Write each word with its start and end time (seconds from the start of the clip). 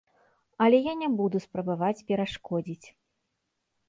Але 0.65 0.77
я 0.85 0.93
не 1.01 1.09
буду 1.19 1.41
спрабаваць 1.45 2.05
перашкодзіць. 2.07 2.87